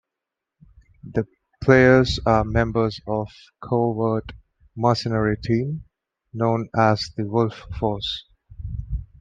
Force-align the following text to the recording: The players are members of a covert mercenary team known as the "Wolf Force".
The 1.03 1.27
players 1.63 2.19
are 2.25 2.43
members 2.43 2.99
of 3.05 3.27
a 3.27 3.67
covert 3.67 4.31
mercenary 4.75 5.37
team 5.37 5.83
known 6.33 6.69
as 6.75 7.11
the 7.15 7.25
"Wolf 7.25 7.53
Force". 7.79 8.25